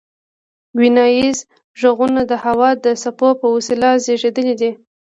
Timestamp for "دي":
4.61-4.71